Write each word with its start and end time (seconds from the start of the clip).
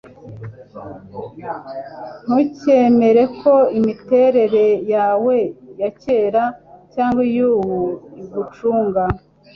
Ntukemere 2.27 3.23
ko 3.39 3.53
imiterere 3.79 4.65
yawe 4.93 5.35
ya 5.81 5.89
kera 6.01 6.43
cyangwa 6.93 7.21
iyubu 7.29 7.79
igucunga. 8.21 9.03